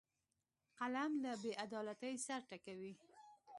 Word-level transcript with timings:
قلم 0.79 1.11
له 1.23 1.31
بیعدالتۍ 1.43 2.13
سر 2.25 2.41
ټکوي 2.49 2.93